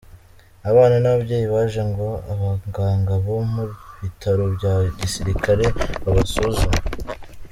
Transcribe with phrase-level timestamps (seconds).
[0.69, 3.63] Abana n’ababyeyi baje ngo abaganga bo mu
[4.01, 5.65] bitaro bya Gisirikare
[6.03, 6.77] babasuzume.